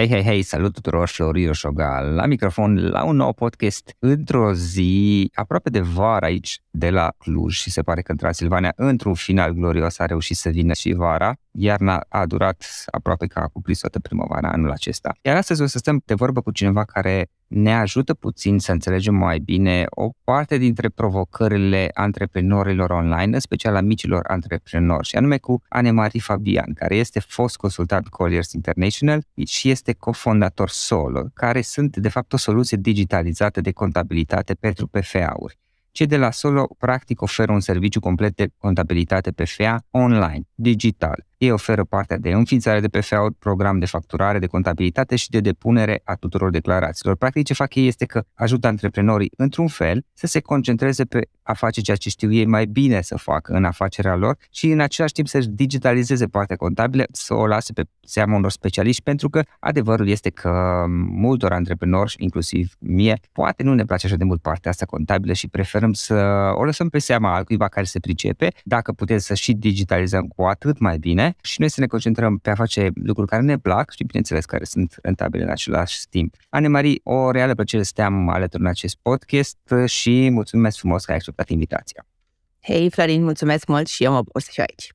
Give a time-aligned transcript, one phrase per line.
[0.00, 5.30] Hei, hei, hei, salut tuturor, Florin Șogal, la microfon, la un nou podcast într-o zi
[5.34, 9.52] aproape de vară aici, de la Cluj și se pare că în Transilvania, într-un final
[9.52, 11.34] glorios, a reușit să vină și vara.
[11.50, 15.12] Iarna a durat aproape ca a cuprins toată primăvara anul acesta.
[15.22, 19.14] Iar astăzi o să stăm de vorbă cu cineva care ne ajută puțin să înțelegem
[19.14, 25.38] mai bine o parte dintre provocările antreprenorilor online, în special a micilor antreprenori, și anume
[25.38, 31.96] cu Anemarie Fabian, care este fost consultant Colliers International și este cofondator Solo, care sunt
[31.96, 35.58] de fapt o soluție digitalizată de contabilitate pentru PFA-uri.
[35.92, 41.50] Cei de la Solo practic oferă un serviciu complet de contabilitate PFA online, digital, ei
[41.50, 46.14] oferă partea de înființare de PFA, program de facturare, de contabilitate și de depunere a
[46.14, 47.16] tuturor declarațiilor.
[47.16, 51.52] Practic ce fac ei este că ajută antreprenorii într-un fel să se concentreze pe a
[51.52, 55.12] face ceea ce știu ei mai bine să facă în afacerea lor și în același
[55.12, 60.08] timp să-și digitalizeze partea contabilă, să o lase pe seama unor specialiști, pentru că adevărul
[60.08, 64.86] este că multor antreprenori, inclusiv mie, poate nu ne place așa de mult partea asta
[64.86, 66.14] contabilă și preferăm să
[66.54, 68.48] o lăsăm pe seama altcuiva care se pricepe.
[68.64, 72.50] Dacă putem să și digitalizăm cu atât mai bine, și noi să ne concentrăm pe
[72.50, 76.34] a face lucruri care ne plac și, bineînțeles, care sunt rentabile în același timp.
[76.48, 81.16] Anemarie, o reală plăcere să te-am alături în acest podcast și mulțumesc frumos că ai
[81.16, 82.06] acceptat invitația.
[82.62, 84.92] Hei, Florin, mulțumesc mult și eu mă bucur să fiu aici.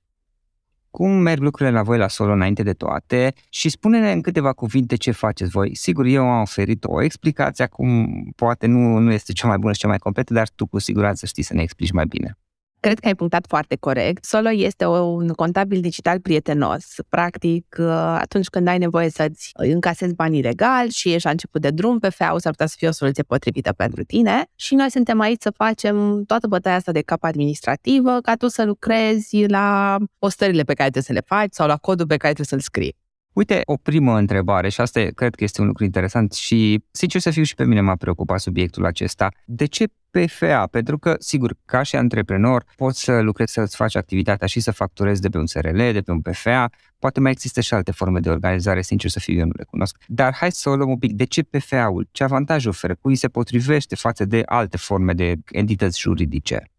[0.89, 4.95] Cum merg lucrurile la voi la solo înainte de toate și spune-ne în câteva cuvinte
[4.95, 5.75] ce faceți voi.
[5.75, 9.79] Sigur, eu am oferit o explicație, acum poate nu, nu este cea mai bună și
[9.79, 12.37] cea mai completă, dar tu cu siguranță știi să ne explici mai bine.
[12.79, 14.25] Cred că ai punctat foarte corect.
[14.25, 16.85] Solo este un contabil digital prietenos.
[17.09, 17.85] Practic, uh,
[18.19, 22.09] atunci când ai nevoie să-ți încasezi banii legal și ești la început de drum, pe
[22.09, 24.45] FAU s-ar putea să fie o soluție potrivită pentru tine.
[24.55, 28.63] Și noi suntem aici să facem toată bătaia asta de cap administrativă ca tu să
[28.63, 32.59] lucrezi la postările pe care trebuie să le faci sau la codul pe care trebuie
[32.59, 32.95] să-l scrii.
[33.33, 37.29] Uite, o primă întrebare și asta cred că este un lucru interesant și, sincer să
[37.29, 39.29] fiu, și pe mine m-a preocupat subiectul acesta.
[39.45, 40.67] De ce PFA?
[40.71, 45.21] Pentru că, sigur, ca și antreprenor, poți să lucrezi, să-ți faci activitatea și să facturezi
[45.21, 48.29] de pe un SRL, de pe un PFA, poate mai există și alte forme de
[48.29, 49.97] organizare, sincer să fiu, eu nu le cunosc.
[50.07, 51.13] Dar hai să o luăm un pic.
[51.13, 52.07] De ce PFA-ul?
[52.11, 52.95] Ce avantaje oferă?
[52.95, 56.69] Cui se potrivește față de alte forme de entități juridice?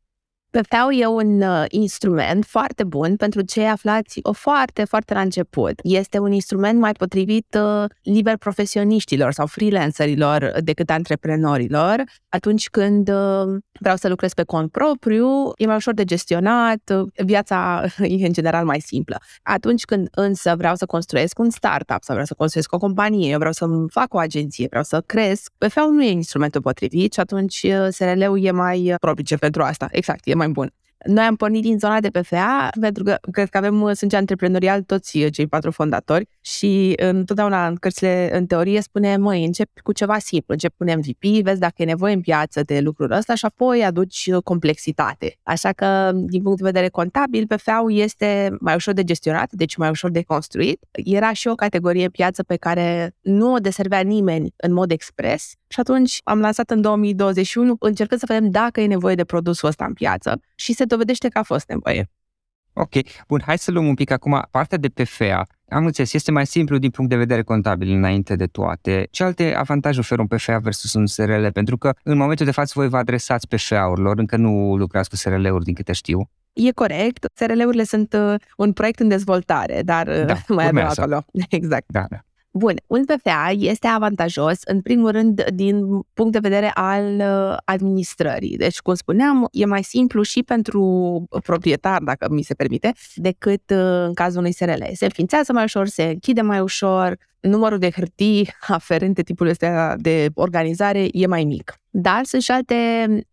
[0.60, 5.72] PFA e un uh, instrument foarte bun pentru cei aflați o foarte, foarte la început.
[5.82, 12.02] Este un instrument mai potrivit uh, liber profesioniștilor sau freelancerilor decât antreprenorilor.
[12.28, 17.24] Atunci când uh, vreau să lucrez pe cont propriu, e mai ușor de gestionat, uh,
[17.24, 17.84] viața
[18.18, 19.20] e în general mai simplă.
[19.42, 23.38] Atunci când însă vreau să construiesc un startup sau vreau să construiesc o companie, eu
[23.38, 27.62] vreau să fac o agenție, vreau să cresc, PFA nu e instrumentul potrivit și atunci
[27.62, 29.88] uh, SRL-ul e mai uh, propice pentru asta.
[29.90, 30.70] Exact, e mai bun.
[31.04, 34.82] Noi am pornit din zona de PFA pentru că cred că avem uh, sânge antreprenorial
[34.82, 39.92] toți uh, cei patru fondatori și întotdeauna în cărțile în teorie spune, măi, încep cu
[39.92, 43.44] ceva simplu, încep cu MVP, vezi dacă e nevoie în piață de lucrul ăsta și
[43.44, 45.38] apoi aduci uh, complexitate.
[45.42, 49.88] Așa că, din punct de vedere contabil, PFA-ul este mai ușor de gestionat, deci mai
[49.88, 50.78] ușor de construit.
[50.92, 55.80] Era și o categorie piață pe care nu o deservea nimeni în mod expres și
[55.80, 59.92] atunci am lansat în 2021 încercând să vedem dacă e nevoie de produsul ăsta în
[59.92, 62.10] piață și se dovedește că a fost nevoie.
[62.78, 62.92] Ok,
[63.28, 65.46] bun, hai să luăm un pic acum partea de PFA.
[65.68, 69.08] Am înțeles, este mai simplu din punct de vedere contabil înainte de toate.
[69.10, 71.46] Ce alte avantaje oferă un PFA versus un SRL?
[71.46, 75.64] Pentru că în momentul de față voi vă adresați PFA-urilor, încă nu lucrați cu SRL-uri
[75.64, 76.30] din câte știu.
[76.52, 81.24] E corect, SRL-urile sunt uh, un proiect în dezvoltare, dar uh, da, mai avem acolo.
[81.48, 81.84] Exact.
[81.88, 82.25] Da, da.
[82.58, 88.56] Bun, un PFA este avantajos, în primul rând, din punct de vedere al uh, administrării.
[88.56, 94.04] Deci, cum spuneam, e mai simplu și pentru proprietar, dacă mi se permite, decât uh,
[94.06, 94.82] în cazul unui SRL.
[94.92, 97.16] Se înființează mai ușor, se închide mai ușor,
[97.50, 101.74] numărul de hârtii aferente tipului ăsta de organizare e mai mic.
[101.90, 102.74] Dar sunt și alte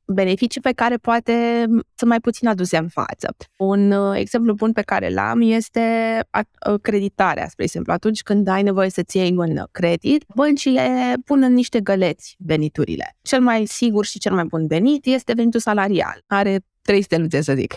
[0.06, 1.66] beneficii pe care poate
[1.96, 3.36] sunt mai puțin aduse în față.
[3.58, 6.20] Un uh, exemplu bun pe care l-am este
[6.70, 7.94] uh, creditarea, spre exemplu.
[7.94, 13.18] Atunci când ai nevoie să-ți iei un credit, băncile pun în niște găleți veniturile.
[13.22, 16.24] Cel mai sigur și cel mai bun venit este venitul salarial.
[16.28, 17.74] Are trei steluțe, să zic.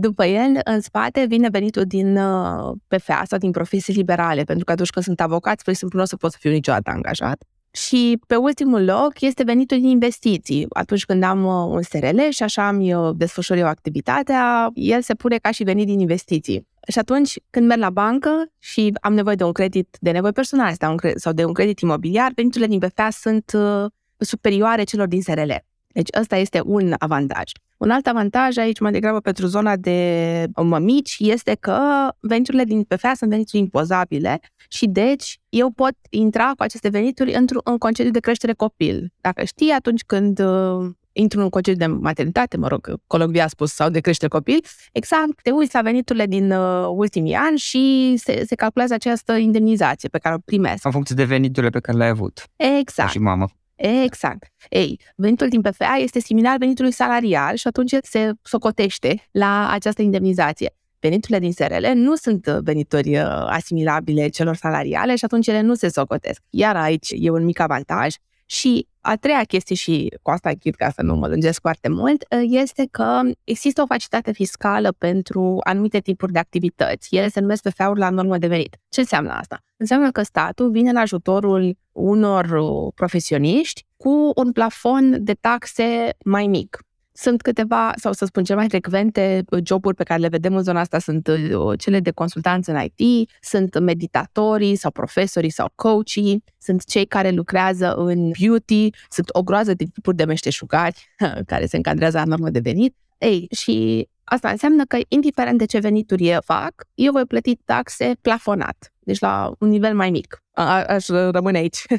[0.00, 4.72] După el, în spate, vine venitul din uh, PFA sau din profesii liberale, pentru că
[4.72, 7.44] atunci când sunt avocat, spre exemplu, nu o să pot să fiu niciodată angajat.
[7.70, 10.66] Și pe ultimul loc este venitul din investiții.
[10.68, 15.14] Atunci când am uh, un SRL și așa am eu desfășor eu activitatea, el se
[15.14, 16.66] pune ca și venit din investiții.
[16.88, 20.74] Și atunci, când merg la bancă și am nevoie de un credit de nevoie personale
[21.14, 23.84] sau de un credit imobiliar, veniturile din BFA sunt uh,
[24.18, 25.52] superioare celor din SRL.
[25.92, 27.50] Deci ăsta este un avantaj.
[27.76, 33.12] Un alt avantaj aici, mai degrabă pentru zona de mămici, este că veniturile din PFA
[33.14, 38.20] sunt venituri impozabile și deci eu pot intra cu aceste venituri într-un în concediu de
[38.20, 39.12] creștere copil.
[39.20, 43.72] Dacă știi, atunci când uh, intru în concediu de maternitate, mă rog, colocvia a spus,
[43.72, 44.58] sau de creștere copil,
[44.92, 50.08] exact, te uiți la veniturile din uh, ultimii ani și se, se calculează această indemnizație
[50.08, 50.84] pe care o primesc.
[50.84, 52.44] În funcție de veniturile pe care le-ai avut.
[52.56, 53.10] Exact.
[53.10, 53.46] Și mamă.
[53.78, 54.52] Exact.
[54.68, 60.72] Ei, venitul din PFA este similar venitului salarial și atunci se socotește la această indemnizație.
[61.00, 65.88] Veniturile din SRL nu sunt venituri uh, asimilabile celor salariale și atunci ele nu se
[65.88, 66.42] socotesc.
[66.50, 68.14] Iar aici e un mic avantaj
[68.50, 72.22] și a treia chestie, și cu asta chit ca să nu mă lungesc foarte mult,
[72.22, 77.14] ă, este că există o facilitate fiscală pentru anumite tipuri de activități.
[77.16, 78.76] Ele se numesc PFA-uri la normă de venit.
[78.88, 79.60] Ce înseamnă asta?
[79.76, 86.46] Înseamnă că statul vine în ajutorul unor uh, profesioniști cu un plafon de taxe mai
[86.46, 86.78] mic.
[87.20, 90.62] Sunt câteva, sau să spun, cele mai frecvente uh, joburi pe care le vedem în
[90.62, 96.44] zona asta sunt uh, cele de consultanță în IT, sunt meditatorii sau profesorii sau coachii,
[96.58, 101.08] sunt cei care lucrează în beauty, sunt o groază de tipuri de meșteșugari
[101.46, 102.96] care se încadrează la normă de venit.
[103.18, 108.12] Ei, și asta înseamnă că, indiferent de ce venituri eu fac, eu voi plăti taxe
[108.20, 111.84] plafonat, deci la un nivel mai mic a, aș rămâne aici.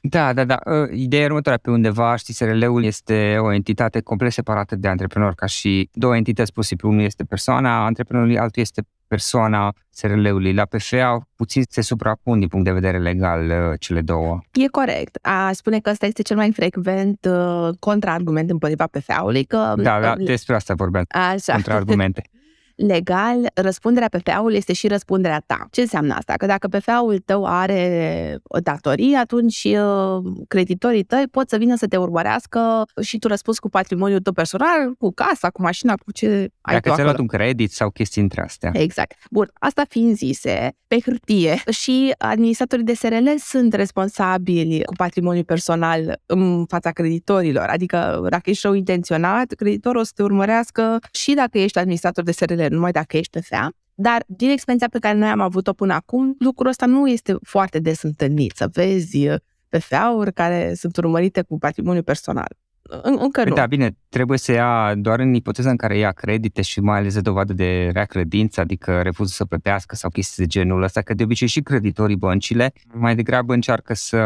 [0.00, 0.58] Da, da, da.
[0.66, 5.46] Ă, ideea următoare pe undeva, știi, SRL-ul este o entitate complet separată de antreprenor, ca
[5.46, 6.88] și două entități posibile.
[6.88, 10.52] Unul este persoana antreprenorului, altul este persoana SRL-ului.
[10.52, 14.38] La PFA puțin se suprapun din punct de vedere legal ă, cele două.
[14.52, 15.18] E corect.
[15.22, 19.44] A spune că ăsta este cel mai frecvent uh, contraargument împotriva PFA-ului.
[19.44, 21.04] Că, da, da, despre asta vorbeam.
[21.08, 21.52] Așa.
[21.52, 22.22] Contraargumente.
[22.86, 25.66] legal, răspunderea PFA-ului este și răspunderea ta.
[25.70, 26.32] Ce înseamnă asta?
[26.32, 31.86] Că dacă PFA-ul tău are o datorie, atunci uh, creditorii tăi pot să vină să
[31.86, 36.26] te urmărească și tu răspunzi cu patrimoniul tău personal, cu casa, cu mașina, cu ce
[36.60, 38.70] ai Dacă ți-ai luat un credit sau chestii între astea.
[38.74, 39.14] Exact.
[39.30, 46.20] Bun, asta fiind zise, pe hârtie și administratorii de SRL sunt responsabili cu patrimoniul personal
[46.26, 47.66] în fața creditorilor.
[47.68, 52.32] Adică dacă ești rău intenționat, creditorul o să te urmărească și dacă ești administrator de
[52.32, 56.36] SRL numai dacă ești PFA, dar din experiența pe care noi am avut-o până acum,
[56.38, 58.52] lucrul ăsta nu este foarte des întâlnit.
[58.56, 59.36] Să vezi uh,
[59.68, 62.56] PFA-uri care sunt urmărite cu patrimoniu personal.
[63.02, 63.54] Încă nu.
[63.54, 67.14] Da, bine, trebuie să ia doar în ipoteza în care ia credite și mai ales
[67.14, 71.14] de dovadă de rea credință, adică refuză să plătească sau chestii de genul ăsta, că
[71.14, 74.22] de obicei și creditorii băncile mai degrabă încearcă să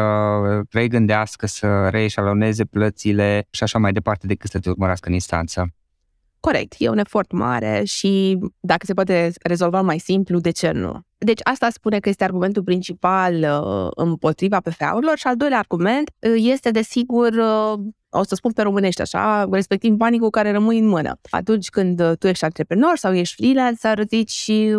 [0.71, 5.73] regândească, să reeșaloneze plățile și așa mai departe decât să te urmărească în instanță.
[6.47, 10.99] Corect, e un efort mare și dacă se poate rezolva mai simplu, de ce nu?
[11.17, 16.33] Deci asta spune că este argumentul principal uh, împotriva PFA-urilor și al doilea argument uh,
[16.35, 20.87] este desigur, uh, o să spun pe românești așa, respectiv banii cu care rămâi în
[20.87, 21.19] mână.
[21.29, 24.75] Atunci când uh, tu ești antreprenor sau ești freelancer, zici și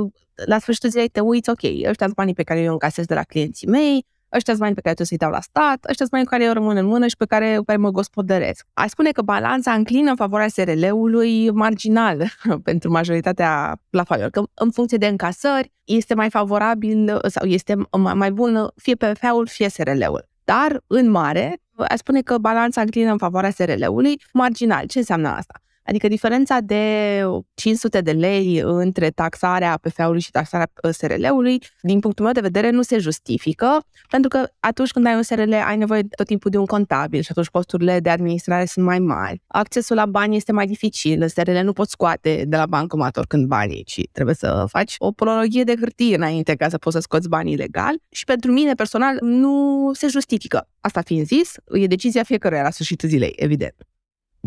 [0.47, 3.23] la sfârșitul zilei te uiți, ok, ăștia sunt banii pe care eu încasez de la
[3.23, 6.24] clienții mei, ăștia sunt bani pe care trebuie să-i dau la stat, ăștia sunt bani
[6.24, 8.66] care eu rămân în mână și pe care, pe care mă gospodăresc.
[8.72, 12.24] Aș spune că balanța înclină în favoarea SRL-ului marginal
[12.68, 17.74] pentru majoritatea plafoanelor, că în funcție de încasări este mai favorabil sau este
[18.14, 20.28] mai bun fie PFA-ul, fie SRL-ul.
[20.44, 24.86] Dar, în mare, aș spune că balanța înclină în favoarea SRL-ului marginal.
[24.86, 25.63] Ce înseamnă asta?
[25.84, 27.22] Adică diferența de
[27.54, 32.82] 500 de lei între taxarea PFA-ului și taxarea SRL-ului, din punctul meu de vedere, nu
[32.82, 36.64] se justifică, pentru că atunci când ai un SRL ai nevoie tot timpul de un
[36.66, 39.42] contabil și atunci costurile de administrare sunt mai mari.
[39.46, 43.46] Accesul la bani este mai dificil, în SRL nu poți scoate de la bancomat oricând
[43.46, 47.28] banii, ci trebuie să faci o prologie de hârtie înainte ca să poți să scoți
[47.28, 50.68] banii legal și pentru mine personal nu se justifică.
[50.80, 53.74] Asta fiind zis, e decizia fiecăruia la sfârșitul zilei, evident.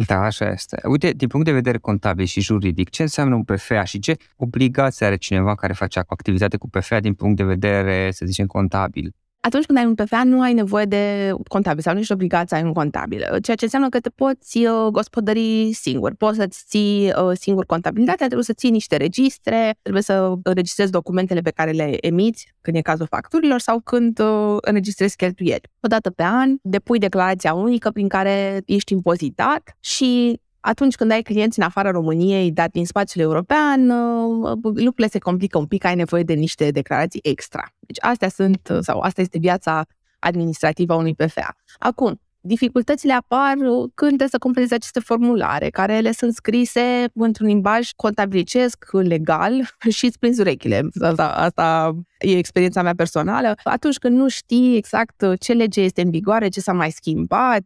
[0.05, 0.81] Da, așa este.
[0.87, 5.05] Uite, din punct de vedere contabil și juridic, ce înseamnă un PFA și ce obligație
[5.05, 9.15] are cineva care face activitate cu PFA din punct de vedere, să zicem, contabil?
[9.47, 12.63] Atunci când ai un PFA nu ai nevoie de contabil sau nici obligație să ai
[12.63, 16.13] un contabil, ceea ce înseamnă că te poți uh, gospodări singur.
[16.13, 21.41] Poți să-ți ții uh, singur contabilitatea, trebuie să ții niște registre, trebuie să înregistrezi documentele
[21.41, 25.69] pe care le emiți, când e cazul facturilor sau când uh, înregistrezi cheltuieli.
[25.81, 31.21] O dată pe an depui declarația unică prin care ești impozitat și atunci când ai
[31.21, 35.95] clienți în afara României, dar din spațiul european, uh, lucrurile se complică un pic, ai
[35.95, 37.63] nevoie de niște declarații extra.
[37.79, 39.85] Deci astea sunt, uh, sau asta este viața
[40.19, 41.55] administrativă a unui PFA.
[41.79, 43.53] Acum, Dificultățile apar
[43.93, 49.53] când trebuie să completezi aceste formulare, care ele sunt scrise într-un limbaj contabilicesc, legal
[49.97, 50.87] și îți prinzi urechile.
[51.01, 53.55] Asta, asta e experiența mea personală.
[53.63, 57.65] Atunci când nu știi exact ce lege este în vigoare, ce s-a mai schimbat,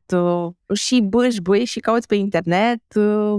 [0.74, 2.82] și bâși, băi și cauți pe internet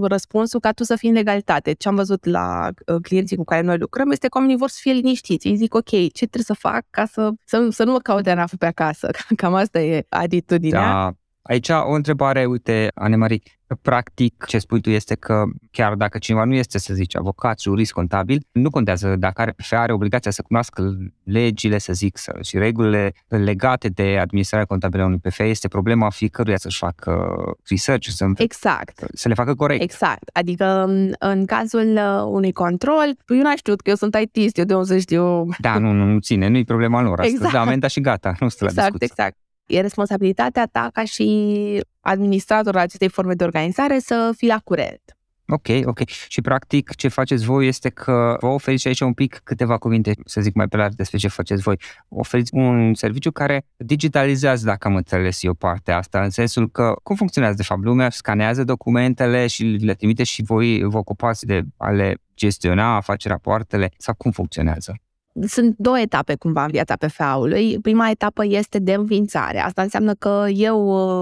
[0.02, 1.73] răspunsul ca tu să fii în legalitate.
[1.73, 4.78] Ce am văzut la uh, clienții cu care noi lucrăm este că oamenii vor să
[4.81, 5.49] fie liniștiți.
[5.49, 8.45] Ei zic, ok, ce trebuie să fac ca să, să, să nu mă caut de
[8.59, 9.11] pe acasă?
[9.37, 10.81] Cam asta e atitudinea.
[10.81, 13.40] Da Aici o întrebare, uite, Anemarie,
[13.83, 17.93] practic ce spui tu este că chiar dacă cineva nu este, să zici, avocat, jurist,
[17.93, 22.59] contabil, nu contează dacă are PFA, are obligația să cunoască legile, să zic, să, și
[22.59, 27.35] regulile legate de administrarea contabilă a unui PFA, este problema fiecăruia să-și facă
[27.69, 29.05] research, să, exact.
[29.14, 29.83] să le facă corect.
[29.83, 30.31] Exact.
[30.33, 30.64] Adică
[31.19, 34.87] în cazul uh, unui control, eu n-am știut că eu sunt IT, eu de unde
[34.87, 35.49] să știu.
[35.59, 37.19] Da, nu, nu, nu ține, nu-i problema lor.
[37.19, 37.52] Asta exact.
[37.52, 39.25] da, amenda și gata, nu stă exact, la discuție.
[39.25, 39.37] Exact,
[39.73, 45.17] E responsabilitatea ta ca și administrator acestei forme de organizare să fii la curent.
[45.47, 46.09] Ok, ok.
[46.29, 50.41] Și practic ce faceți voi este că vă oferiți aici un pic câteva cuvinte, să
[50.41, 51.76] zic mai pe larg despre ce faceți voi.
[52.09, 57.17] Oferiți un serviciu care digitalizează, dacă am înțeles eu partea asta, în sensul că cum
[57.17, 61.91] funcționează de fapt lumea, scanează documentele și le trimite și voi vă ocupați de a
[61.91, 64.95] le gestiona, a face rapoartele sau cum funcționează?
[65.46, 67.78] Sunt două etape cumva în viața PFA-ului.
[67.78, 69.58] Prima etapă este de înființare.
[69.58, 70.78] Asta înseamnă că eu,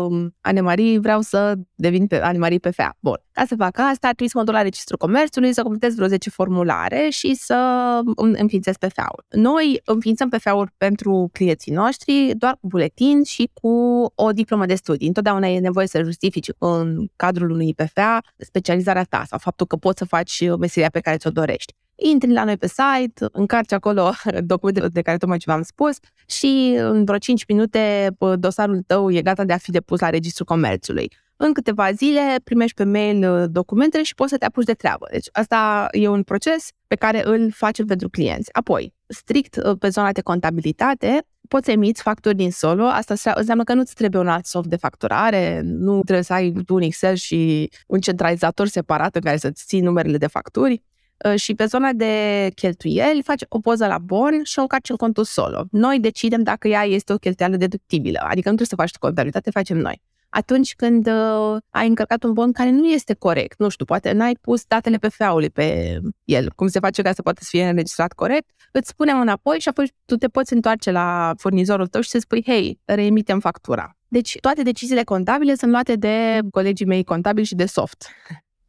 [0.06, 2.96] um, Anemarie, vreau să devin pe Anemarie PFA.
[3.00, 3.16] Bun.
[3.32, 6.06] Ca să fac asta, ar trebui să mă duc la Registrul Comerțului, să completez vreo
[6.06, 9.24] 10 formulare și să înființez PFA-ul.
[9.28, 13.68] Noi înființăm PFA-ul pentru clienții noștri doar cu buletin și cu
[14.14, 15.06] o diplomă de studii.
[15.06, 19.98] Întotdeauna e nevoie să justifici în cadrul unui PFA specializarea ta sau faptul că poți
[19.98, 24.88] să faci meseria pe care ți-o dorești intri la noi pe site, încarci acolo documentele
[24.88, 29.44] de care tocmai ce v-am spus și în vreo 5 minute dosarul tău e gata
[29.44, 31.10] de a fi depus la Registrul Comerțului.
[31.42, 35.06] În câteva zile primești pe mail uh, documentele și poți să te apuci de treabă.
[35.10, 38.48] Deci asta e un proces pe care îl facem pentru clienți.
[38.52, 42.84] Apoi, strict uh, pe zona de contabilitate, poți să emiți facturi din solo.
[42.84, 46.82] Asta înseamnă că nu-ți trebuie un alt soft de facturare, nu trebuie să ai un
[46.82, 50.82] Excel și un centralizator separat în care să-ți ții numerele de facturi.
[51.24, 54.96] Uh, și pe zona de cheltuieli faci o poză la bon și o încarci în
[54.96, 55.64] contul solo.
[55.70, 59.76] Noi decidem dacă ea este o cheltuială deductibilă, adică nu trebuie să faci contabilitate, facem
[59.76, 60.02] noi.
[60.28, 64.34] Atunci când uh, ai încărcat un bon care nu este corect, nu știu, poate n-ai
[64.40, 68.12] pus datele pe ului pe el, cum se face ca să poate să fie înregistrat
[68.12, 72.18] corect, îți spunem înapoi și apoi tu te poți întoarce la furnizorul tău și să
[72.18, 73.96] spui, hei, reemitem factura.
[74.08, 78.08] Deci toate deciziile contabile sunt luate de colegii mei contabili și de soft.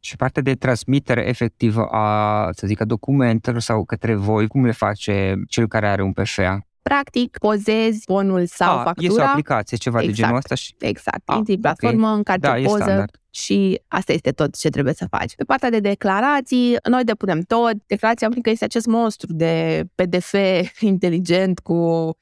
[0.04, 4.72] Și partea de transmitere efectivă a, să zic, a documentelor sau către voi, cum le
[4.72, 6.66] face cel care are un PFA?
[6.82, 9.06] Practic, pozezi bonul sau a, factura.
[9.06, 10.54] Este o aplicație, ceva exact, de genul ăsta?
[10.54, 10.74] Și...
[10.78, 11.22] Exact.
[11.36, 12.16] Intri în platformă, okay.
[12.16, 15.34] încarci da, o poză, standard și asta este tot ce trebuie să faci.
[15.34, 17.72] Pe partea de declarații, noi depunem tot.
[17.86, 20.34] Declarația unică este acest monstru de PDF
[20.80, 21.74] inteligent cu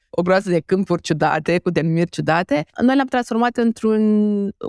[0.09, 2.65] o groază de câmpuri ciudate, cu denumiri ciudate.
[2.81, 4.01] Noi l-am transformat într-un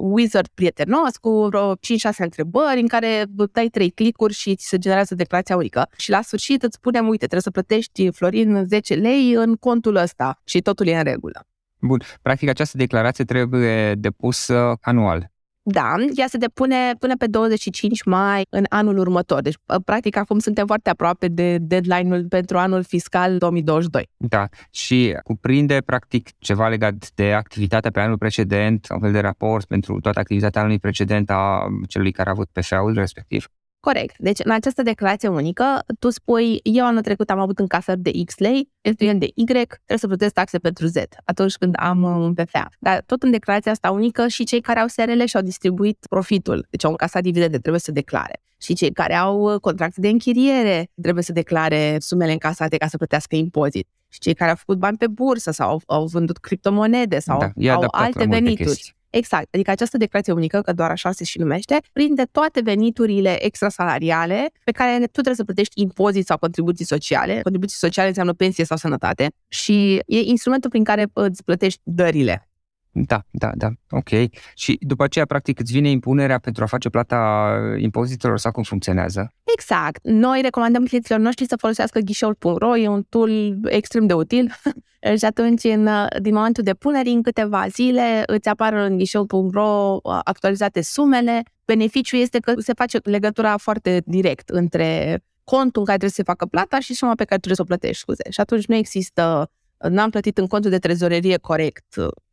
[0.01, 1.79] wizard prietenos cu vreo 5-6
[2.19, 5.89] întrebări în care dai 3 clicuri și ți se generează declarația unică.
[5.97, 10.41] Și la sfârșit îți spunem, uite, trebuie să plătești Florin 10 lei în contul ăsta
[10.45, 11.47] și totul e în regulă.
[11.81, 12.01] Bun.
[12.23, 15.32] Practic această declarație trebuie depusă anual.
[15.65, 19.41] Da, ea se depune până pe 25 mai în anul următor.
[19.41, 24.09] Deci, practic, acum suntem foarte aproape de deadline-ul pentru anul fiscal 2022.
[24.17, 29.65] Da, și cuprinde, practic, ceva legat de activitatea pe anul precedent, un fel de raport
[29.67, 33.47] pentru toată activitatea anului precedent a celui care a avut PFA-ul respectiv.
[33.87, 34.15] Corect.
[34.19, 38.39] Deci, în această declarație unică, tu spui, eu anul trecut am avut încasări de X
[38.39, 42.35] lei, cheltuieli de Y, trebuie să plătesc taxe pentru Z atunci când am uh, un
[42.35, 42.69] PFA.
[42.79, 46.67] Dar tot în declarația asta unică și cei care au SRL și au distribuit profitul,
[46.71, 48.43] deci au încasat dividende, trebuie să declare.
[48.61, 52.97] Și cei care au uh, contracte de închiriere trebuie să declare sumele încasate ca să
[52.97, 53.89] plătească impozit.
[54.09, 57.75] Și cei care au făcut bani pe bursă sau au, au vândut criptomonede sau da,
[57.75, 58.95] au alte venituri.
[59.13, 59.55] Exact.
[59.55, 64.71] Adică această declarație unică, că doar așa se și numește, prinde toate veniturile extrasalariale pe
[64.71, 67.41] care tu trebuie să plătești impozit sau contribuții sociale.
[67.43, 72.52] Contribuții sociale înseamnă pensie sau sănătate și e instrumentul prin care îți plătești dările.
[72.95, 74.09] Da, da, da, ok.
[74.55, 79.35] Și după aceea, practic, îți vine impunerea pentru a face plata impozitelor sau cum funcționează?
[79.57, 79.99] Exact.
[80.03, 84.53] Noi recomandăm clienților noștri să folosească ghișeul.ro, e un tool extrem de util
[85.19, 85.89] și atunci, în,
[86.21, 91.43] din momentul de punere, în câteva zile îți apar în ghișeul.ro actualizate sumele.
[91.65, 96.23] Beneficiul este că se face legătura foarte direct între contul în care trebuie să se
[96.23, 98.23] facă plata și suma pe care trebuie să o plătești, scuze.
[98.31, 99.51] Și atunci nu există
[99.89, 101.85] n-am plătit în contul de trezorerie corect,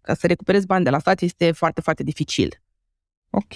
[0.10, 2.62] ca să recuperez bani de la stat este foarte, foarte dificil.
[3.30, 3.54] Ok.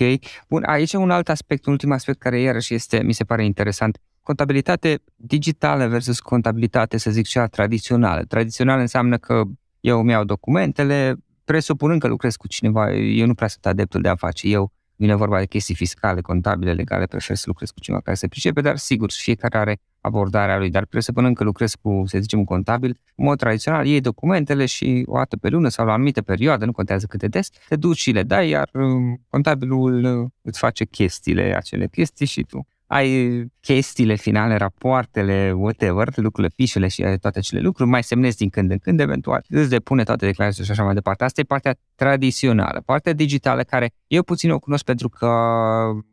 [0.50, 3.46] Bun, aici e un alt aspect, un ultim aspect care iarăși este, mi se pare
[3.46, 3.98] interesant.
[4.22, 8.24] Contabilitate digitală versus contabilitate, să zic, cea tradițională.
[8.24, 9.44] Tradițională înseamnă că
[9.80, 14.10] eu îmi iau documentele, presupunând că lucrez cu cineva, eu nu prea sunt adeptul de
[14.10, 18.02] a face eu vine vorba de chestii fiscale, contabile, legale, prefer să lucrez cu cineva
[18.02, 22.18] care se pricepe, dar sigur, fiecare are abordarea lui, dar presupănând că lucrez cu, să
[22.20, 25.92] zicem, un contabil, în mod tradițional, iei documentele și o dată pe lună sau la
[25.92, 29.22] o anumită perioadă, nu contează cât de des, te duci și le dai, iar um,
[29.30, 36.54] contabilul uh, îți face chestiile, acele chestii și tu ai chestiile finale, rapoartele, whatever, lucrurile,
[36.56, 40.26] fișele și toate acele lucruri, mai semnezi din când în când, eventual, îți depune toate
[40.26, 41.24] declarațiile și așa mai departe.
[41.24, 42.82] Asta e partea tradițională.
[42.86, 45.28] Partea digitală, care eu puțin o cunosc pentru că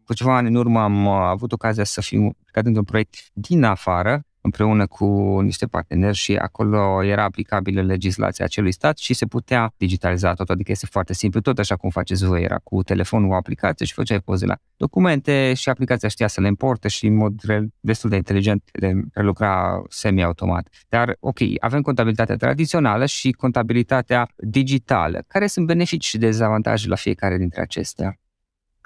[0.05, 4.23] cu ceva ani în urmă am avut ocazia să fiu plecat într-un proiect din afară,
[4.41, 10.35] împreună cu niște parteneri și acolo era aplicabilă legislația acelui stat și se putea digitaliza
[10.35, 13.87] tot, adică este foarte simplu, tot așa cum faceți voi, era cu telefonul o aplicație
[13.87, 17.41] și făceai poze la documente și aplicația știa să le importe și în mod
[17.81, 20.69] destul de inteligent le prelucra semi-automat.
[20.89, 25.25] Dar, ok, avem contabilitatea tradițională și contabilitatea digitală.
[25.27, 28.20] Care sunt beneficii și dezavantaje la fiecare dintre acestea?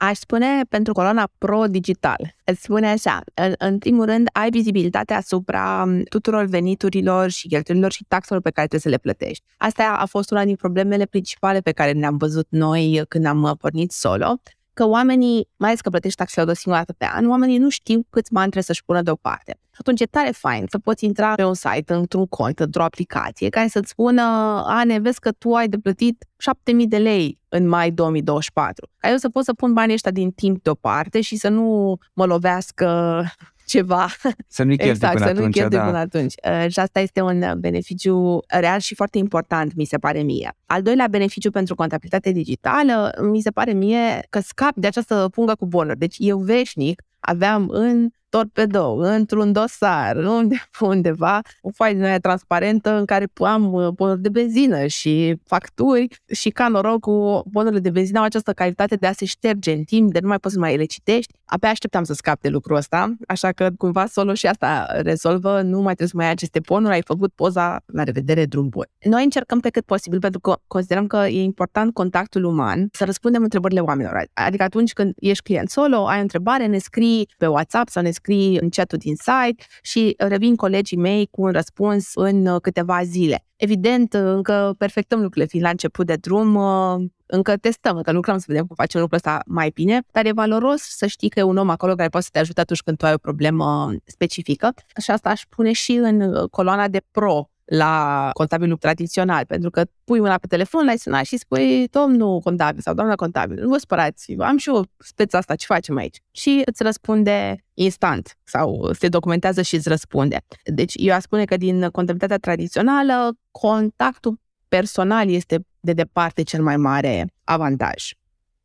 [0.09, 2.35] Aș spune pentru coloana pro-digital.
[2.45, 8.05] Îți spune așa, în, în primul rând, ai vizibilitate asupra tuturor veniturilor și cheltuielilor și
[8.09, 9.45] taxelor pe care trebuie să le plătești.
[9.57, 13.93] Asta a fost una din problemele principale pe care ne-am văzut noi când am pornit
[13.93, 14.41] solo
[14.75, 17.69] că oamenii, mai ales că plătești taxele de o singură dată pe an, oamenii nu
[17.69, 19.59] știu câți bani trebuie să-și pună deoparte.
[19.61, 23.49] Și atunci e tare fain să poți intra pe un site, într-un cont, într-o aplicație,
[23.49, 24.23] care să-ți spună,
[24.67, 28.89] Ane, vezi că tu ai de plătit 7000 de lei în mai 2024.
[28.99, 32.25] Ca eu să pot să pun banii ăștia din timp deoparte și să nu mă
[32.27, 33.23] lovească
[33.67, 34.07] ceva.
[34.49, 35.85] Să nu-i exact, până să atunci, nu-i da.
[35.85, 36.35] până atunci.
[36.45, 40.57] Uh, și asta este un uh, beneficiu real și foarte important, mi se pare mie.
[40.67, 45.55] Al doilea beneficiu pentru contabilitate digitală, mi se pare mie că scap de această pungă
[45.55, 45.99] cu bonuri.
[45.99, 52.91] Deci eu veșnic aveam în torpedou, într-un dosar, unde, undeva, o foaie din aia transparentă
[52.99, 57.91] în care am uh, bonuri de benzină și facturi și ca noroc cu bonurile de
[57.91, 60.61] benzină au această calitate de a se șterge în timp, de nu mai poți să
[60.61, 61.33] mai le citești.
[61.45, 65.77] Abia așteptam să scap de lucrul ăsta, așa că cumva solo și asta rezolvă, nu
[65.77, 68.85] mai trebuie să mai ai aceste bonuri, ai făcut poza, la revedere, drum bun.
[69.05, 73.43] Noi încercăm pe cât posibil, pentru că considerăm că e important contactul uman, să răspundem
[73.43, 74.27] întrebările oamenilor.
[74.33, 78.11] Adică atunci când ești client solo, ai o întrebare, ne scrii pe WhatsApp sau ne
[78.11, 82.61] scrii scrii în chatul din site și revin colegii mei cu un răspuns în uh,
[82.61, 83.47] câteva zile.
[83.57, 88.39] Evident, uh, încă perfectăm lucrurile, fiind la început de drum, uh, încă testăm, încă lucrăm
[88.39, 91.43] să vedem cum facem lucrul ăsta mai bine, dar e valoros să știi că e
[91.43, 94.75] un om acolo care poate să te ajute atunci când tu ai o problemă specifică.
[95.03, 100.21] Și asta aș pune și în coloana de pro la contabilul tradițional, pentru că pui
[100.21, 104.35] mâna pe telefon, l-ai sunat și spui, domnul contabil sau doamna contabil, nu vă spărați,
[104.39, 106.17] am și eu speța asta, ce facem aici?
[106.31, 110.39] Și îți răspunde instant sau se documentează și îți răspunde.
[110.65, 116.77] Deci eu aș spune că din contabilitatea tradițională, contactul personal este de departe cel mai
[116.77, 118.11] mare avantaj.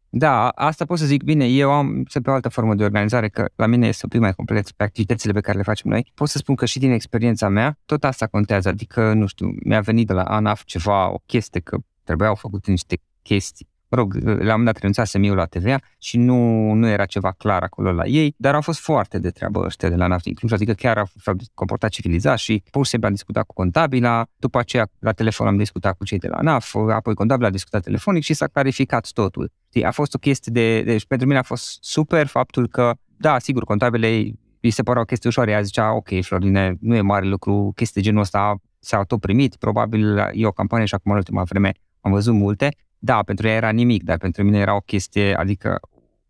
[0.10, 1.46] Da, asta pot să zic bine.
[1.46, 4.20] Eu am să pe o altă formă de organizare, că la mine este un pic
[4.20, 6.12] mai complet pe activitățile pe care le facem noi.
[6.16, 8.70] Pot să spun că și din experiența mea, tot asta contează.
[8.70, 13.02] Adică, nu știu, mi-a venit de la ANAF ceva, o chestie că trebuiau făcute niște
[13.22, 17.06] chestii mă rog, la un moment dat renunțasem eu la TVA și nu, nu era
[17.06, 20.34] ceva clar acolo la ei, dar au fost foarte de treabă ăștia de la Naftin
[20.34, 24.26] Cluj, adică chiar au, s-au comportat civilizat și pur și simplu am discutat cu contabila,
[24.36, 27.84] după aceea la telefon am discutat cu cei de la NAF, apoi contabila a discutat
[27.84, 29.52] telefonic și s-a clarificat totul.
[29.70, 33.40] Știi, a fost o chestie de, deci pentru mine a fost super faptul că, da,
[33.40, 37.26] sigur, contabilei îi se părea o chestie ușoară, ea zicea, ok, Florine, nu e mare
[37.26, 41.18] lucru, chestii de genul ăsta s-au tot primit, probabil e o campanie și acum în
[41.18, 44.80] ultima vreme am văzut multe, da, pentru ea era nimic, dar pentru mine era o
[44.80, 45.80] chestie, adică,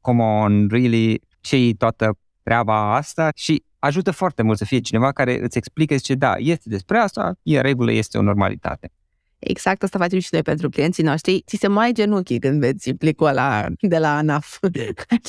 [0.02, 3.30] come on, really, ce toată treaba asta?
[3.36, 7.36] Și ajută foarte mult să fie cineva care îți explică, zice, da, este despre asta,
[7.44, 8.92] e în regulă, este o normalitate.
[9.40, 11.44] Exact asta facem și noi pentru clienții noștri.
[11.48, 14.60] Ți se mai genunchi când vezi plicul ăla de la ANAF.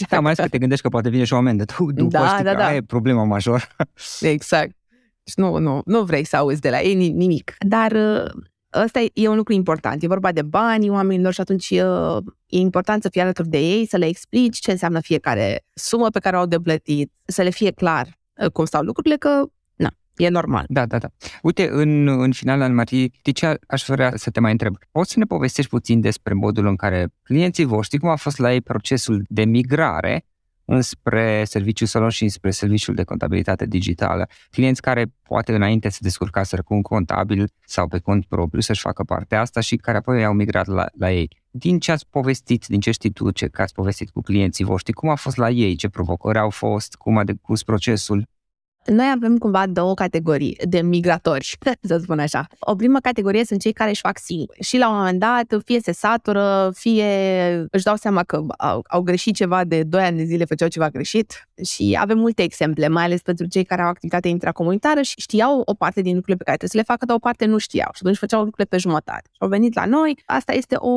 [0.08, 1.64] Da, mai ales că te gândești că poate vine și o amendă.
[1.64, 2.74] Tu după da, știi da, că da.
[2.74, 3.62] e problema majoră.
[4.20, 4.76] Exact.
[5.24, 7.54] Și nu, nu, nu vrei să auzi de la ei nimic.
[7.58, 7.96] Dar
[8.74, 10.02] ăsta e un lucru important.
[10.02, 11.84] E vorba de bani oamenilor și atunci e
[12.46, 16.36] important să fii alături de ei, să le explici ce înseamnă fiecare sumă pe care
[16.36, 18.18] o au de plătit, să le fie clar
[18.52, 19.46] cum stau lucrurile, că na,
[20.20, 20.64] e normal.
[20.68, 21.08] Da, da, da.
[21.42, 24.76] Uite, în, în final, Anne Marie, de ce aș vrea să te mai întreb?
[24.90, 28.52] Poți să ne povestești puțin despre modul în care clienții voștri, cum a fost la
[28.52, 30.24] ei procesul de migrare
[30.70, 34.28] înspre serviciul salon și înspre serviciul de contabilitate digitală.
[34.50, 39.04] Clienți care poate înainte se descurcaseră cu un contabil sau pe cont propriu să-și facă
[39.04, 41.28] partea asta și care apoi au migrat la, la ei.
[41.50, 44.92] Din ce ați povestit, din ce știi tu, ce că ați povestit cu clienții voștri,
[44.92, 48.28] cum a fost la ei, ce provocări au fost, cum a decurs procesul?
[48.86, 51.56] Noi avem cumva două categorii de migratori,
[51.88, 52.46] să spun așa.
[52.58, 55.80] O primă categorie sunt cei care își fac singuri și la un moment dat fie
[55.80, 57.06] se satură, fie
[57.70, 60.88] își dau seama că au, au greșit ceva de 2 ani de zile, făceau ceva
[60.88, 65.62] greșit și avem multe exemple, mai ales pentru cei care au activitate intracomunitară și știau
[65.64, 67.90] o parte din lucrurile pe care trebuie să le facă, dar o parte nu știau
[67.92, 69.22] și atunci făceau lucrurile pe jumătate.
[69.32, 70.90] Și au venit la noi, asta este o,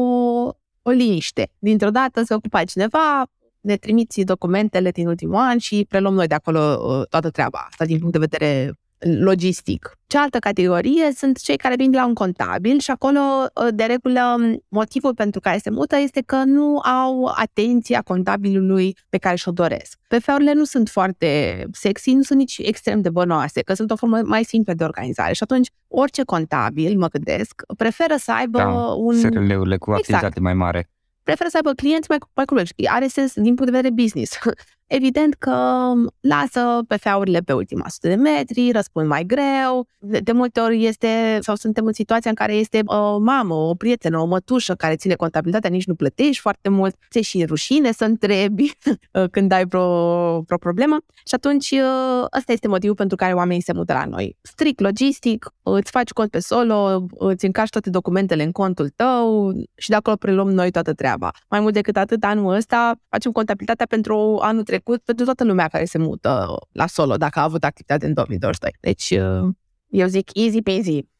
[0.81, 1.49] o liniște.
[1.59, 3.25] Dintr-o dată se ocupa cineva,
[3.63, 7.85] ne trimiți documentele din ultimul an și preluăm noi de acolo uh, toată treaba asta
[7.85, 8.71] din punct de vedere
[9.05, 9.97] logistic.
[10.07, 14.37] Cealaltă categorie sunt cei care vin de la un contabil și acolo, uh, de regulă,
[14.67, 19.99] motivul pentru care se mută este că nu au atenția contabilului pe care și-o doresc.
[20.07, 24.19] PF-urile nu sunt foarte sexy, nu sunt nici extrem de bănoase, că sunt o formă
[24.23, 29.15] mai simplă de organizare și atunci orice contabil, mă gândesc, preferă să aibă da, un...
[29.15, 30.39] SRL-urile cu activitate exact.
[30.39, 30.89] mai mare
[31.23, 32.73] preferă să aibă clienți mai, mai curioși.
[32.87, 34.37] Are sens din punct de vedere business.
[34.95, 39.87] Evident că lasă PF-urile pe ultima sută de metri, răspund mai greu.
[39.99, 43.73] De, de multe ori este, sau suntem în situația în care este o mamă, o
[43.73, 48.05] prietenă, o mătușă care ține contabilitatea, nici nu plătești foarte mult, ți și rușine să
[48.05, 48.71] întrebi
[49.31, 50.97] când ai vreo, vreo problemă.
[51.13, 51.73] Și atunci
[52.37, 54.37] ăsta este motivul pentru care oamenii se mută la noi.
[54.41, 59.89] Strict logistic, îți faci cont pe solo, îți încarci toate documentele în contul tău și
[59.89, 61.31] de acolo preluăm noi toată treaba.
[61.49, 65.67] Mai mult decât atât, anul ăsta facem contabilitatea pentru anul trecut trecut pentru toată lumea
[65.67, 68.71] care se mută la solo, dacă a avut activitate în 2022.
[68.79, 69.53] Deci, uh,
[69.87, 71.11] eu zic easy peasy.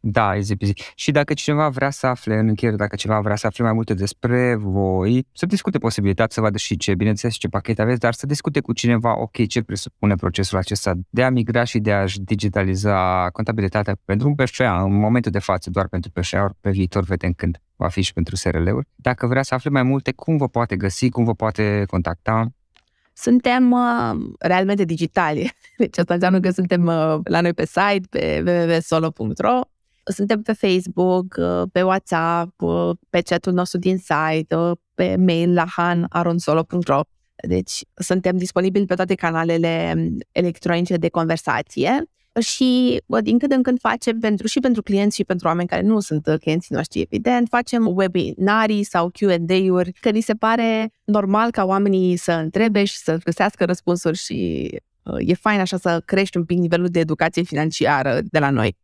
[0.00, 0.74] Da, easy peasy.
[0.94, 3.94] Și dacă cineva vrea să afle, în încheiere, dacă cineva vrea să afle mai multe
[3.94, 8.26] despre voi, să discute posibilitatea să vadă și ce, bineînțeles, ce pachete aveți, dar să
[8.26, 13.28] discute cu cineva, ok, ce presupune procesul acesta de a migra și de a-și digitaliza
[13.32, 17.60] contabilitatea pentru un PFA, în momentul de față, doar pentru PFA, pe viitor vedem când
[17.76, 18.88] va fi și pentru SRL-uri.
[18.94, 22.52] Dacă vrea să afle mai multe, cum vă poate găsi, cum vă poate contacta?
[23.20, 25.52] Suntem uh, realmente digitali.
[25.78, 29.60] Deci asta înseamnă că suntem uh, la noi pe site, pe www.solo.ro,
[30.04, 35.52] suntem pe Facebook, uh, pe WhatsApp, uh, pe chatul nostru din site, uh, pe mail
[35.52, 37.00] la han.aronsolo.ro.
[37.48, 42.02] Deci suntem disponibili pe toate canalele um, electronice de conversație
[42.38, 46.00] și din când în când facem pentru și pentru clienți și pentru oameni care nu
[46.00, 51.64] sunt uh, clienții noștri, evident, facem webinarii sau Q&A-uri, că ni se pare normal ca
[51.64, 54.70] oamenii să întrebe și să găsească răspunsuri și
[55.02, 58.76] uh, e fain așa să crești un pic nivelul de educație financiară de la noi.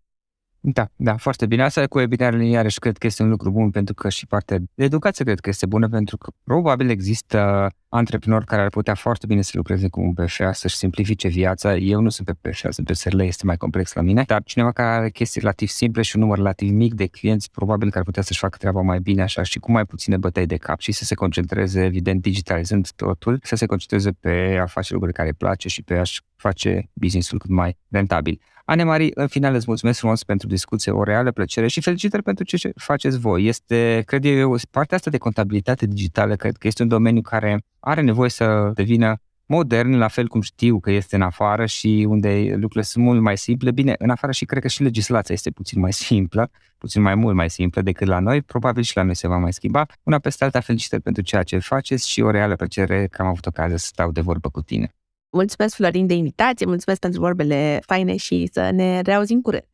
[0.67, 1.63] Da, da, foarte bine.
[1.63, 4.85] Asta cu webinarele, iarăși, cred că este un lucru bun, pentru că și partea de
[4.85, 9.43] educație cred că este bună, pentru că probabil există antreprenori care ar putea foarte bine
[9.43, 11.77] să lucreze cu un PFA, să-și simplifice viața.
[11.77, 14.73] Eu nu sunt pe PFA, sunt pe SRL, este mai complex la mine, dar cineva
[14.73, 18.05] care are chestii relativ simple și un număr relativ mic de clienți, probabil că ar
[18.05, 20.93] putea să-și facă treaba mai bine așa și cu mai puține bătăi de cap și
[20.93, 25.35] să se concentreze, evident, digitalizând totul, să se concentreze pe a face lucruri care îi
[25.35, 28.41] place și pe a-și face business-ul cât mai rentabil.
[28.67, 32.73] Anemarie, în final îți mulțumesc frumos pentru discuție, o reală plăcere și felicitări pentru ce
[32.77, 33.47] faceți voi.
[33.47, 38.01] Este, cred eu, partea asta de contabilitate digitală, cred că este un domeniu care are
[38.01, 42.83] nevoie să devină modern, la fel cum știu că este în afară și unde lucrurile
[42.83, 43.71] sunt mult mai simple.
[43.71, 47.35] Bine, în afară și cred că și legislația este puțin mai simplă, puțin mai mult
[47.35, 48.43] mai simplă decât la noi.
[48.43, 49.87] Probabil și la noi se va mai schimba.
[50.03, 53.47] Una peste alta, felicitări pentru ceea ce faceți și o reală plăcere că am avut
[53.47, 54.95] ocazia să stau de vorbă cu tine.
[55.35, 59.69] Mulțumesc, Florin, de invitație, mulțumesc pentru vorbele faine și să ne reauzim curând.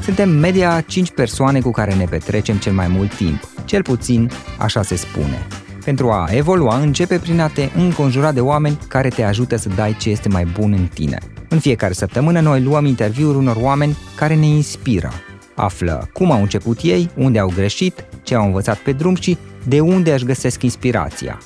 [0.00, 4.82] Suntem media 5 persoane cu care ne petrecem cel mai mult timp, cel puțin așa
[4.82, 5.46] se spune.
[5.84, 9.96] Pentru a evolua, începe prin a te înconjura de oameni care te ajută să dai
[9.96, 11.18] ce este mai bun în tine.
[11.48, 15.10] În fiecare săptămână noi luăm interviuri unor oameni care ne inspiră.
[15.54, 19.80] Află cum au început ei, unde au greșit, ce au învățat pe drum și de
[19.80, 21.38] unde își găsesc inspirația.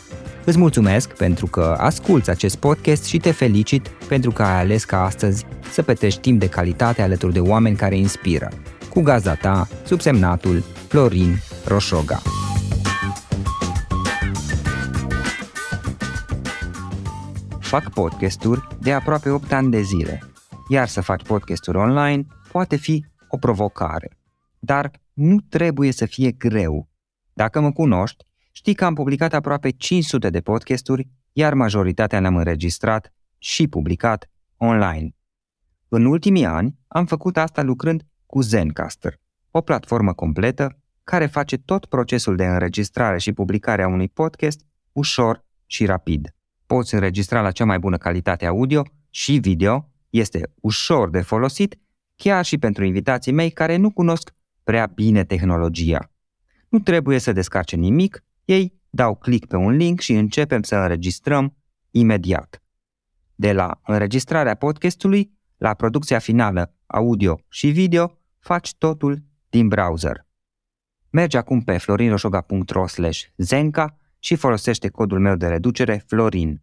[0.45, 5.05] Îți mulțumesc pentru că asculți acest podcast și te felicit pentru că ai ales ca
[5.05, 8.49] astăzi să petrești timp de calitate alături de oameni care inspiră.
[8.91, 12.23] Cu gazda ta, subsemnatul Florin Roșoga.
[17.61, 20.23] Fac podcasturi de aproape 8 ani de zile,
[20.69, 24.18] iar să faci podcasturi online poate fi o provocare.
[24.59, 26.89] Dar nu trebuie să fie greu.
[27.33, 33.13] Dacă mă cunoști, Știi că am publicat aproape 500 de podcasturi, iar majoritatea le-am înregistrat
[33.39, 35.11] și publicat online.
[35.89, 39.15] În ultimii ani am făcut asta lucrând cu Zencaster,
[39.51, 44.61] o platformă completă care face tot procesul de înregistrare și publicare a unui podcast
[44.93, 46.35] ușor și rapid.
[46.67, 51.79] Poți înregistra la cea mai bună calitate audio și video, este ușor de folosit,
[52.17, 54.35] chiar și pentru invitații mei care nu cunosc
[54.69, 56.13] prea bine tehnologia.
[56.69, 61.57] Nu trebuie să descarce nimic ei dau click pe un link și începem să înregistrăm
[61.91, 62.63] imediat.
[63.35, 70.27] De la înregistrarea podcastului la producția finală audio și video, faci totul din browser.
[71.11, 72.85] Mergi acum pe florinroșoga.ro
[73.37, 76.63] zenca și folosește codul meu de reducere FLORIN.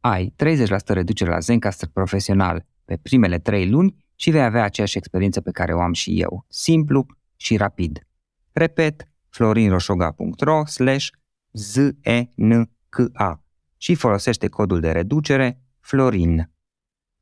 [0.00, 5.40] Ai 30% reducere la Zencaster profesional pe primele 3 luni și vei avea aceeași experiență
[5.40, 7.06] pe care o am și eu, simplu
[7.42, 8.06] și rapid.
[8.52, 11.08] Repet, florinroșoga.ro slash
[11.52, 13.44] Z-E-N-C-A
[13.76, 16.50] și folosește codul de reducere Florin.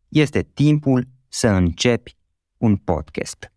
[0.09, 2.17] Este timpul să începi
[2.57, 3.53] un podcast.